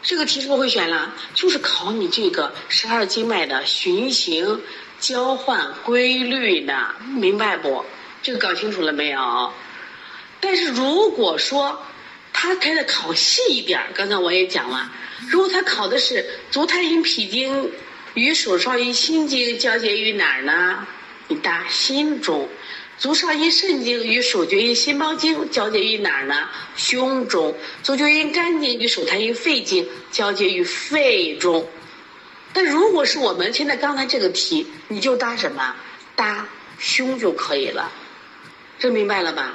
[0.03, 1.15] 这个题是不会选了？
[1.35, 4.61] 就是考你这个十二经脉的循行
[4.99, 7.85] 交换规律的，明白不？
[8.23, 9.53] 这个搞清楚了没有？
[10.41, 11.85] 但是如果说
[12.33, 14.91] 他开的考细一点，刚才我也讲了，
[15.29, 17.71] 如果他考的是足太阴脾经。
[18.15, 20.85] 与手少阴心经交接于哪儿呢？
[21.29, 22.49] 你答心中。
[23.01, 26.51] 足少阴肾经与手厥阴心包经交接于哪儿呢？
[26.77, 27.57] 胸中。
[27.83, 31.67] 足厥阴肝经与手太阴肺经交接于肺中。
[32.53, 35.75] 但如果是我们现在刚才这个题，你就答什么？
[36.15, 36.47] 答
[36.79, 37.91] 胸就可以了。
[38.79, 39.55] 这明白了吧？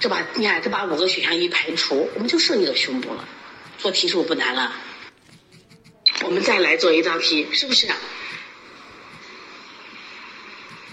[0.00, 3.28] 这把你看，这把五个选项一排除，我们就剩一个胸部了。
[3.76, 4.72] 做题是不是不难了？
[6.24, 7.86] 我们再来做一道题，是不是？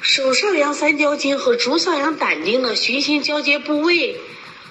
[0.04, 4.18] 手少阳三焦经和足少阳胆经的循行交接部位，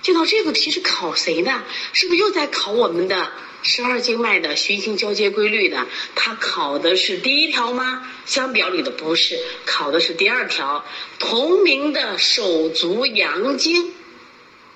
[0.02, 1.64] 见到这个题是考谁呢？
[1.94, 5.86] 是不是又在考我们的十二经脉的循行交接规律的？
[6.14, 8.06] 它考的是第一条吗？
[8.26, 10.84] 相表里的不是，考的是第二条，
[11.18, 13.90] 同名的手足阳经。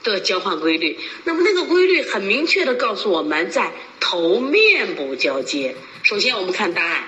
[0.03, 5.75] 的交换规律，那么那个规律很明确的告诉我们在头面部交接。
[6.05, 7.03] 首先我们看答案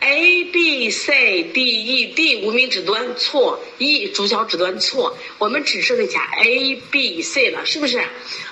[0.00, 8.04] ，A B C D E D 无名指端错，E 主角指端错，我们只剩下 A B C 了，是不是？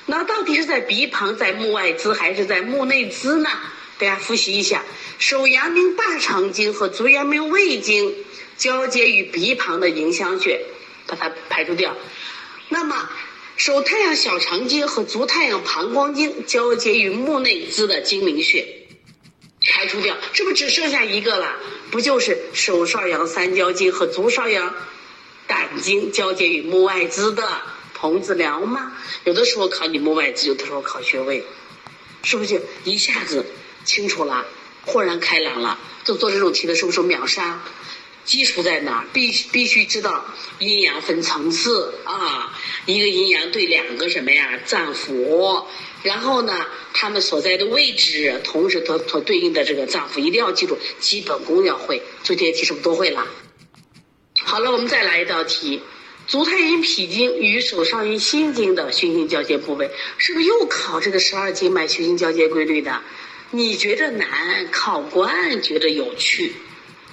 [0.06, 3.50] 那到底是在鼻旁，在目外眦还是在目内眦呢？
[3.98, 4.84] 大家复习一下，
[5.18, 8.14] 手阳明大肠经和足阳明胃经
[8.56, 10.60] 交接于鼻旁的迎香穴，
[11.06, 11.96] 把它排除掉。
[12.68, 13.08] 那么。
[13.56, 18.66] 手太阳小肠经和足太阳膀胱经交接于目内眦的睛明穴，
[19.84, 21.56] 排除掉，是不是只剩下一个了？
[21.90, 24.74] 不就是手少阳三焦经和足少阳
[25.46, 27.46] 胆经交接于目外眦的
[27.92, 28.92] 童子髎吗？
[29.24, 31.44] 有的时候考你目外眦，有的时候考穴位，
[32.22, 33.44] 是不是就一下子
[33.84, 34.46] 清楚了，
[34.86, 35.78] 豁然开朗了？
[36.02, 37.60] 就做这种题的是不是秒杀？
[38.24, 39.06] 基础在哪？
[39.12, 40.24] 必必须知道
[40.58, 45.64] 阴阳分层次啊，一个阴阳对两个什么呀脏腑，
[46.02, 52.02] 然后呢，他们所在的位置，同时它所对应的这个脏腑，一定要记住，基本功要会。
[52.22, 53.26] 做这些题是不是都会了？
[54.42, 55.82] 好了，我们再来一道题：
[56.26, 63.02] 足太阴脾经与手少阴心经的循行交接部位，是不是又考这个十二经脉循行交接规律的？
[63.50, 66.54] 你觉得难，考官觉得有趣。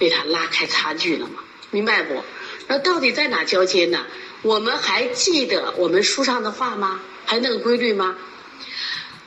[0.02, 1.44] 被他拉开差距了嘛？
[1.70, 2.24] 明白不？
[2.66, 4.04] 那到底在哪交接呢？
[4.42, 7.00] 我们还记得我们书上的话吗？
[7.24, 8.18] 还有那个规律吗？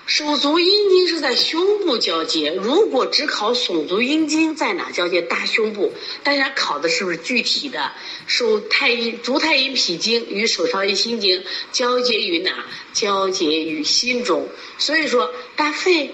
[0.05, 2.53] 手足阴经是在胸部交接。
[2.61, 5.93] 如果只考手足阴经在哪交接，大胸部。
[6.23, 7.93] 大家考的是不是具体的？
[8.27, 11.41] 手太阴、足太阴脾经与手少阴心经
[11.71, 12.65] 交接于哪？
[12.91, 14.49] 交接于心中。
[14.77, 16.13] 所以说，大肺。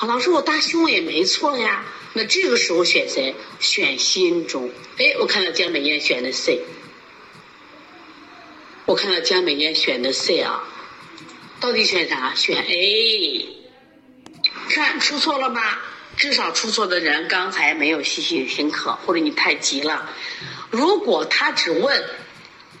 [0.00, 1.84] 老师，我大胸也没错呀。
[2.12, 3.34] 那这个时候选谁？
[3.60, 4.70] 选心中。
[4.98, 6.60] 哎，我看到江美艳选的 C。
[8.86, 10.64] 我看到江美艳选的 C 啊，
[11.60, 12.34] 到底选啥？
[12.34, 13.46] 选 A。
[14.68, 15.78] 看出错了吗？
[16.16, 20.10] 至少出错的人刚才没有细细听课，或者你太急了。
[20.70, 22.04] 如果他只问。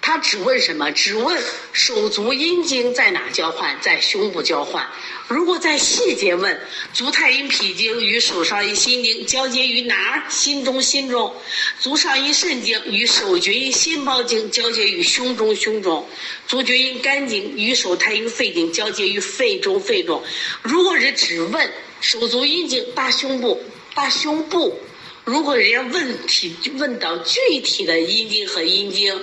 [0.02, 0.90] 他只问什么？
[0.92, 1.40] 只问
[1.72, 3.78] 手足阴经在哪交换？
[3.82, 4.88] 在胸部交换。
[5.28, 6.58] 如果在细节问，
[6.94, 10.22] 足太阴脾经与手少阴心经交接于哪儿？
[10.30, 11.34] 心中心中。
[11.78, 16.08] 足少阴肾经与手厥阴心包经交接于胸中胸中。
[16.48, 20.22] 足厥阴肝经与手太阴肺经交接于肺中肺中。
[20.62, 21.70] 如果是只问
[22.00, 23.62] 手足阴经大胸部
[23.94, 24.80] 大胸部，
[25.24, 29.20] 如果人家问题问到具体的阴经和阴经。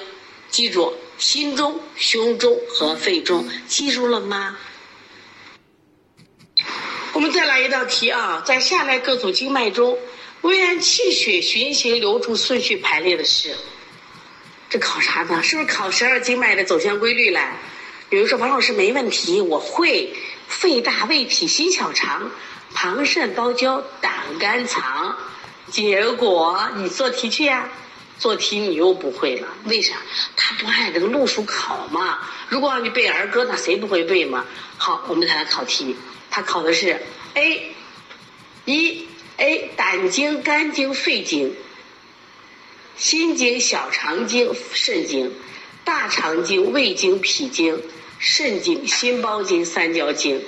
[0.49, 4.57] 记住，心中、胸中和肺中，记住了吗？
[7.13, 9.97] 我们再来一道题啊，在下列各组经脉中，
[10.41, 13.55] 未按气血循行流注顺序排列的是？
[14.69, 15.41] 这考啥呢？
[15.41, 17.57] 是不是考十二经脉的走向规律来？
[18.09, 20.13] 比如说，王老师没问题，我会
[20.47, 22.31] 肺大、胃脾、心小、肠、
[22.73, 25.17] 旁肾、包胶、胆、肝、藏。
[25.71, 27.69] 结果你做题去呀。
[28.19, 29.95] 做题你又不会了，为啥？
[30.35, 32.17] 他不按这个路数考嘛。
[32.49, 34.45] 如果让你背儿歌，那谁不会背嘛？
[34.77, 35.95] 好，我们再来考题。
[36.29, 37.01] 他考的是
[37.35, 37.75] A，
[38.65, 39.07] 一
[39.37, 41.55] A 胆经、肝经、肺经、
[42.95, 45.31] 心经、小肠经、肾经、
[45.83, 47.81] 大肠经、胃经、脾经、
[48.17, 50.43] 肾经、心包经、三焦经、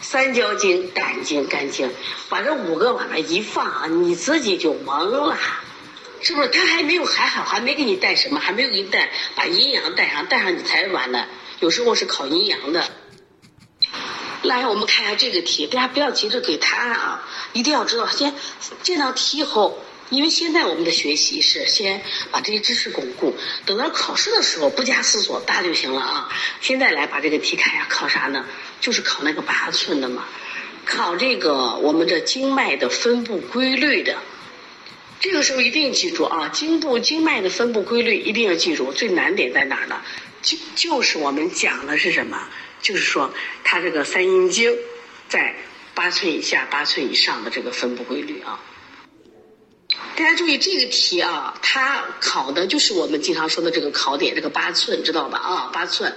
[0.00, 1.92] 三焦经、胆经、肝经，
[2.30, 5.38] 把这五个往那一放，你自己就懵了。
[6.22, 11.26] 是不是他还没有还好，还没给你带什么，还没有给你带把阴阳带上，带上你才完呢。
[11.60, 12.90] 有时候是考阴阳的。
[14.42, 18.34] 来，我们看一下这个题，大家不要急着给答案啊，一定要知道先
[18.82, 26.28] 这道题以后，因为现在我们的学习是先把这些知识巩固，等到考试的时候不加思索答就行了啊。
[26.60, 28.46] 现在来把这个题看一下，考啥呢？
[28.80, 30.24] 就是考那个八寸的嘛，
[30.86, 34.16] 考这个我们的经脉的分布规律的。
[35.20, 38.90] 这个时候一定记住啊，经部经脉的分布规律一定要记住。
[38.90, 40.00] 最难点在哪儿呢？
[40.40, 42.48] 就就是我们讲的是什么？
[42.80, 43.30] 就是说
[43.62, 44.74] 它这个三阴经
[45.28, 45.54] 在
[45.94, 48.58] 八寸以下、八寸以上的这个分布规律啊。
[50.16, 55.38] 大家注意这个题啊，它考的就是我们经常说的这个考点，这个八寸知道吧？
[55.38, 56.16] 啊，八寸。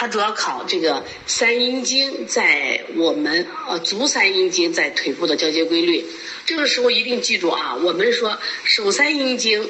[0.00, 6.06] 它主要考这个三阴经在我们呃足三阴经在腿部的交接规律。
[6.46, 9.68] 这个时候一定记住啊，我们说手三阴经，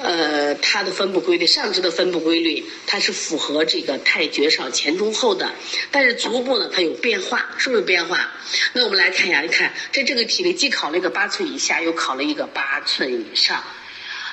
[0.00, 5.50] 呃，它的分布规律，上肢的分布规律，它是符合这个太绝少前中后的。
[5.90, 8.30] 但是足部呢，它有变化，是不是有变化？
[8.72, 13.64] 那我们来看一下，你看在这个题里既考了一个八寸以下，又考了一个八寸以上。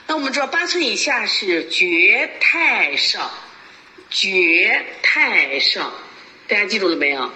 [0.05, 3.42] 那我们知道八寸以下是绝太少。
[4.13, 5.91] 绝太少，
[6.47, 7.31] 大家记住了没有？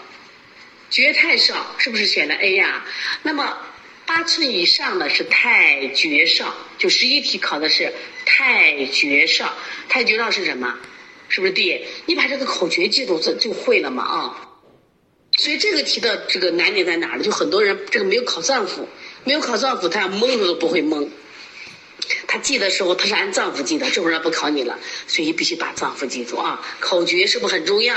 [0.91, 2.85] 绝太少是不是选的 A 呀？
[3.23, 3.57] 那么
[4.05, 7.91] 八寸以上的是太绝少，就十一题考的是
[8.25, 9.53] 太绝少。
[9.89, 10.77] 太绝少是什么？
[11.29, 11.83] 是不是 D？
[12.05, 14.47] 你把这个口诀记住，就就会了嘛啊？
[15.35, 17.23] 所以这个题的这个难点在哪儿呢？
[17.23, 18.85] 就很多人这个没有考脏腑，
[19.23, 21.09] 没有考脏腑，他要蒙都不会蒙。
[22.27, 24.77] 他记的时候，他是按脏腑记的，这会儿不考你了，
[25.07, 26.61] 所以必须把脏腑记住啊！
[26.79, 27.95] 口诀是不是很重要？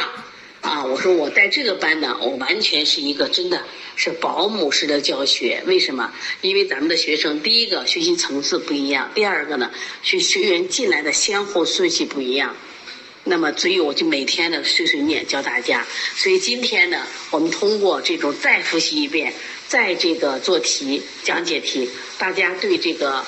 [0.61, 3.65] 啊，我说我带这个班呢，我完全是一个真的
[3.97, 5.63] 是保姆式的教学。
[5.67, 6.13] 为什么？
[6.43, 9.71] 因为咱们的学生，第一个学习层次不一样，第二个呢，
[10.03, 12.55] 学学员进来的先后顺序不一样。
[13.25, 15.87] 那么，所以我就每天的碎碎念教大家。
[16.17, 19.33] 所以今天呢，我们通过这种再复习一遍，
[19.67, 21.89] 再这个做题讲解题，
[22.19, 23.25] 大家对这个。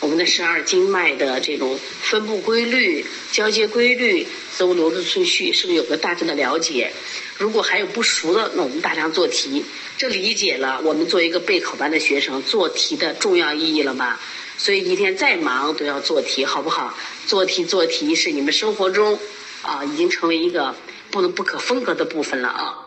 [0.00, 6.92] 我们的十二经脉的这种分布规律、交接规律、子午流的顺序，是不是有个大致的了解？
[7.38, 9.64] 如果还有不熟的，那我们大量做题。
[9.96, 14.20] 这理解了，我们做一个备考班的学生做题的重要意义了吧？
[14.58, 16.96] 所以一天再忙都要做题，好不好？
[17.26, 19.18] 做题做题是你们生活中
[19.62, 20.74] 啊，已经成为一个
[21.10, 22.83] 不能不可分割的部分了啊。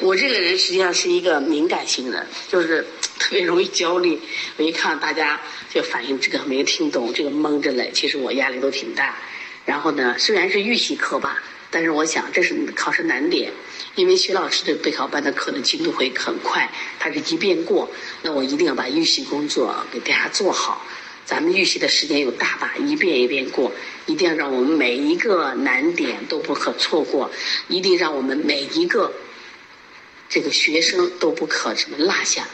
[0.00, 2.86] 我这个人实际上是一个敏感型人，就是
[3.18, 4.20] 特别容易焦虑。
[4.56, 5.40] 我一看大家
[5.74, 9.16] 就反映这个没听懂，这个蒙着嘞，其实我压力都挺大。
[9.64, 13.50] 然后呢，虽然是预习课吧，但是我想这是考试难点，
[13.96, 16.70] 因为徐老师的备考班的课的进度会很快，
[17.00, 17.90] 他是一遍过，
[18.22, 20.86] 那我一定要把预习工作给大家做好。
[21.26, 23.72] 咱们预习的时间有大把，一遍一遍过，
[24.06, 27.30] 一定要让我们每一个难点都不可错过，
[27.66, 29.12] 一定让我们每一个。
[30.28, 32.46] 这个学生都不可什么落下。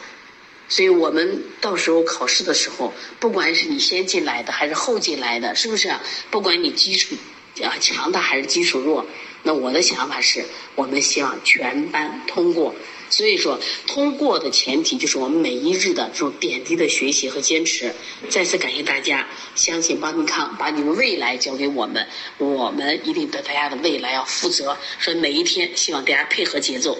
[0.67, 5.93] 所以我们到时候考试的时候，不管是你先进来的还是后进来的，是不是？
[6.31, 7.15] 不管你基础
[7.61, 9.05] 啊强大还是基础弱，
[9.43, 12.73] 那我的想法是我们希望全班通过。
[13.11, 17.93] 所以说，通过的前提就是我们每一日的这种点滴的学习和坚持。
[18.31, 22.07] 再次感谢大家，相信邦尼康把你们未来交给我们，
[22.39, 24.75] 我们一定对大家的未来要负责。
[24.99, 26.97] 所以每一天，希望大家配合节奏。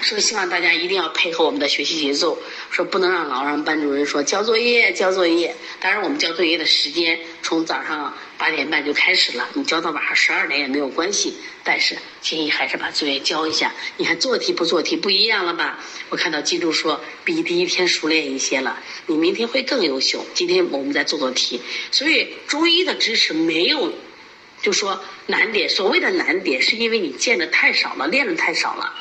[0.00, 2.38] 说希望大家一定要配合我们的学习节奏，
[2.70, 5.54] 说不能让老让班主任说交作业交作业。
[5.80, 11.36] 当然，我们交作业的时间从早上八点半就开始了，你交到晚上十二点也没有关系。
[11.64, 13.74] 但是建议还是把作业交一下。
[13.96, 15.80] 你看做题不做题不一样了吧？
[16.10, 20.24] 我看到记住说比第一天熟练一些了，你明天会更优秀。
[20.34, 23.92] 今天我们再做做题，所以中医的知识没有
[24.62, 25.68] 就说难点。
[25.68, 28.94] 所谓的难点，是因为你见的太少了，练的太少了。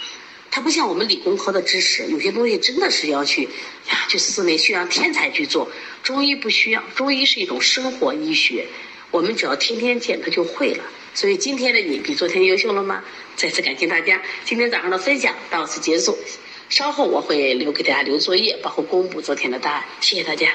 [0.55, 3.43] 它不像我们理工科的知识，有些东西真的是要去
[3.89, 5.69] 呀，去思维，需要天才去做。
[6.01, 8.65] 中医不需要，中医是一种生活医学，
[9.11, 10.85] 我们只要天天见，它就会了。
[11.13, 13.03] 所以今天的你比昨天优秀了吗？
[13.35, 16.17] 再次感谢大家，今天早上的分享到此结束。
[16.69, 19.83] 稍后我会留给大家留作业，包括公布昨天的答案。
[19.99, 20.53] 谢谢大家。